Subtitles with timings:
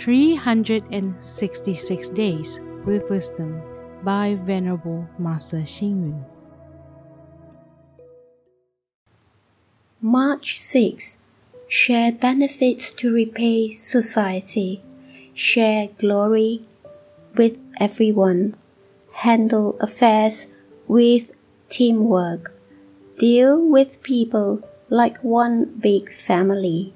[0.00, 3.60] 366 Days with Wisdom
[4.02, 6.24] by Venerable Master Xing Yun.
[10.00, 11.20] March 6.
[11.68, 14.80] Share benefits to repay society.
[15.34, 16.62] Share glory
[17.36, 18.54] with everyone.
[19.12, 20.50] Handle affairs
[20.88, 21.32] with
[21.68, 22.54] teamwork.
[23.18, 26.94] Deal with people like one big family.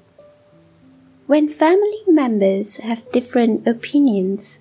[1.27, 4.59] When family members have different opinions,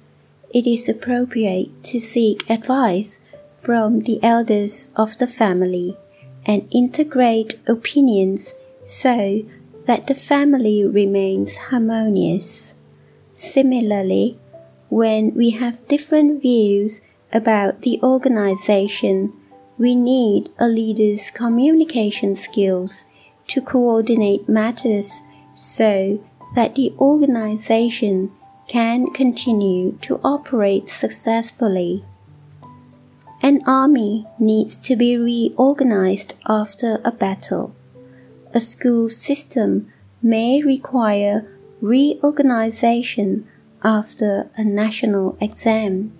[0.48, 3.20] it is appropriate to seek advice
[3.60, 5.98] from the elders of the family
[6.46, 9.42] and integrate opinions so
[9.84, 12.76] that the family remains harmonious.
[13.34, 14.38] Similarly,
[14.88, 19.34] when we have different views about the organization,
[19.76, 23.04] we need a leader's communication skills
[23.48, 25.20] to coordinate matters
[25.54, 26.18] so
[26.54, 28.30] that the organization
[28.66, 32.02] can continue to operate successfully.
[33.42, 37.74] An army needs to be reorganized after a battle.
[38.54, 41.44] A school system may require
[41.82, 43.46] reorganization
[43.82, 46.12] after a national exam.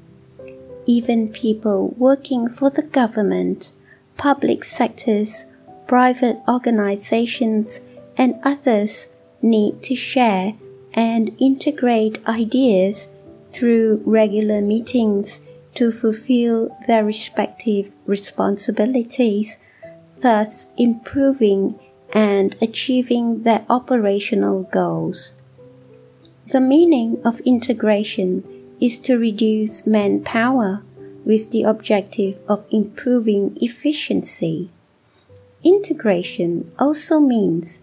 [0.84, 3.72] Even people working for the government,
[4.19, 5.46] public sectors,
[5.86, 7.80] private organizations,
[8.19, 9.08] and others
[9.45, 10.55] need to share
[10.95, 13.09] and integrate ideas
[13.53, 15.41] through regular meetings
[15.75, 19.59] to fulfill their respective responsibilities,
[20.20, 21.78] thus improving
[22.12, 25.34] and achieving their operational goals.
[26.47, 28.45] The meaning of integration
[28.81, 30.83] is to reduce manpower
[31.25, 34.70] with the objective of improving efficiency.
[35.65, 37.83] Integration also means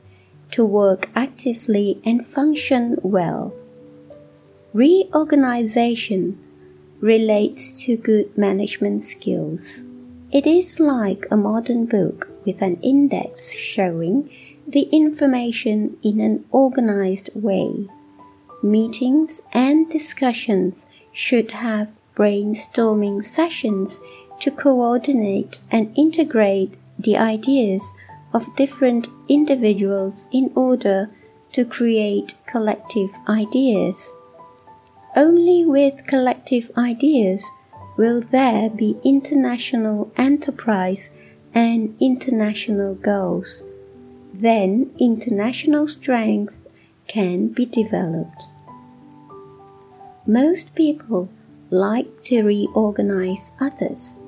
[0.52, 3.54] to work actively and function well.
[4.74, 6.38] Reorganization
[7.00, 9.86] relates to good management skills.
[10.32, 14.30] It is like a modern book with an index showing
[14.68, 17.88] the information in an organized way.
[18.64, 24.00] Meetings and discussions should have brainstorming sessions
[24.40, 27.94] to coordinate and integrate the ideas
[28.34, 31.10] of different individuals in order
[31.54, 34.14] to create collective ideas.
[35.16, 37.50] Only with collective ideas
[37.98, 41.12] will there be international enterprise
[41.54, 43.64] and international goals.
[44.34, 46.68] Then international strength
[47.08, 48.44] can be developed.
[50.26, 51.30] Most people
[51.70, 54.20] like to reorganize others.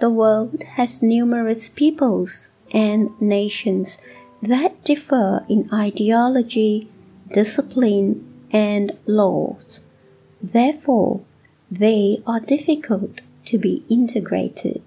[0.00, 3.98] The world has numerous peoples and nations
[4.42, 6.88] that differ in ideology,
[7.30, 9.80] discipline, and laws.
[10.42, 11.20] Therefore,
[11.70, 14.82] they are difficult to be integrated.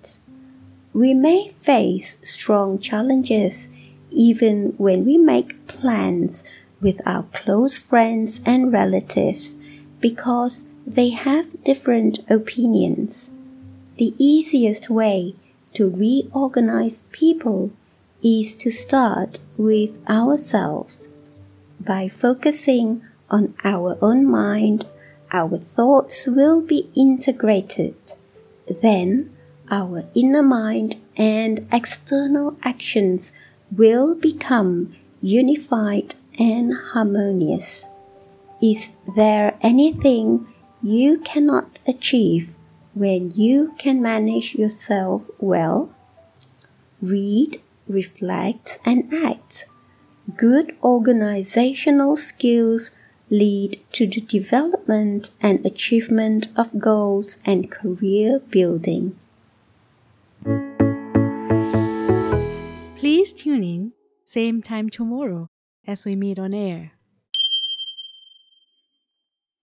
[0.94, 3.70] We may face strong challenges
[4.12, 6.44] even when we make plans
[6.82, 9.56] with our close friends and relatives
[10.00, 13.32] because they have different opinions.
[13.96, 15.36] The easiest way
[15.74, 17.72] to reorganize people
[18.24, 21.10] is to start with ourselves.
[21.80, 24.86] By focusing on our own mind,
[25.32, 27.96] our thoughts will be integrated.
[28.82, 29.36] Then
[29.70, 33.34] our inner mind and external actions
[33.76, 37.88] will become unified and harmonious.
[38.62, 40.48] Is there anything
[40.82, 42.56] you cannot achieve
[42.94, 45.94] when you can manage yourself well?
[47.02, 49.66] Read, reflect, and act.
[50.38, 52.92] Good organizational skills
[53.30, 59.16] lead to the development and achievement of goals and career building.
[62.98, 63.94] Please tune in,
[64.24, 65.48] same time tomorrow
[65.86, 66.92] as we meet on air.